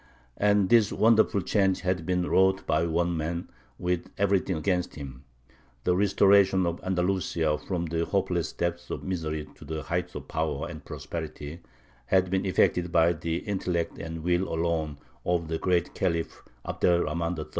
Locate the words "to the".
9.53-9.83